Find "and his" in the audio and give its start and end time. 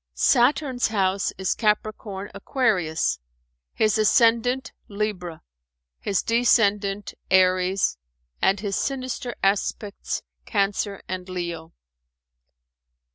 8.41-8.75